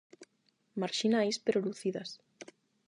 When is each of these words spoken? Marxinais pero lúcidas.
Marxinais 0.81 1.37
pero 1.45 1.63
lúcidas. 1.65 2.09